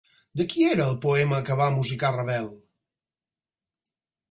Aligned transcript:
De 0.39 0.45
qui 0.53 0.63
era 0.69 0.87
el 0.93 0.97
poema 1.03 1.41
que 1.51 1.59
va 1.61 1.69
musicar 1.77 2.11
Ravel? 2.17 2.51